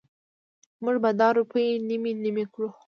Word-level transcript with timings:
مونږ 0.83 0.97
به 1.03 1.09
دا 1.19 1.27
روپۍ 1.37 1.67
نیمې 1.89 2.11
نیمې 2.23 2.45
کړو. 2.53 2.69